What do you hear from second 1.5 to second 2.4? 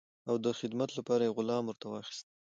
ورته واخیست.